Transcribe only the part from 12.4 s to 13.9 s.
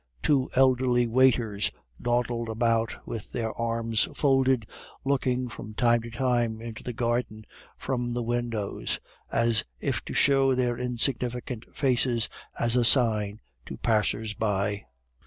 as a sign to